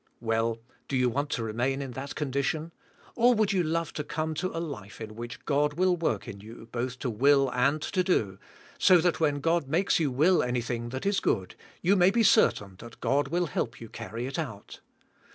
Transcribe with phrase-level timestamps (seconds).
[0.19, 0.57] Well,
[0.87, 2.71] do you want to remain in that con dition?
[3.15, 6.41] Or, would you love to come to a life in which God will work in
[6.41, 8.39] you both to will and to do^
[8.79, 12.23] so that when God makes you will anything that is g ood, you may be
[12.23, 14.79] certain that God will help you carry it out?